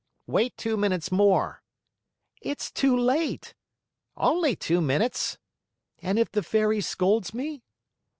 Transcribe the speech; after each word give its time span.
"Wait 0.25 0.57
two 0.57 0.77
minutes 0.77 1.11
more." 1.11 1.61
"It's 2.41 2.71
too 2.71 2.97
late!" 2.97 3.53
"Only 4.17 4.55
two 4.55 4.81
minutes." 4.81 5.37
"And 5.99 6.17
if 6.17 6.31
the 6.31 6.41
Fairy 6.41 6.81
scolds 6.81 7.35
me?" 7.35 7.61